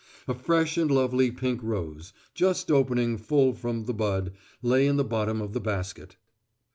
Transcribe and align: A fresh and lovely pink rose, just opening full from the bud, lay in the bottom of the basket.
A 0.27 0.33
fresh 0.33 0.77
and 0.77 0.89
lovely 0.89 1.29
pink 1.29 1.61
rose, 1.61 2.11
just 2.33 2.71
opening 2.71 3.19
full 3.19 3.53
from 3.53 3.85
the 3.85 3.93
bud, 3.93 4.31
lay 4.63 4.87
in 4.87 4.97
the 4.97 5.03
bottom 5.03 5.43
of 5.43 5.53
the 5.53 5.61
basket. 5.61 6.15